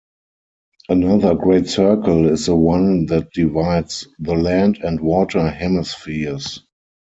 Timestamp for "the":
2.47-2.55, 4.17-4.33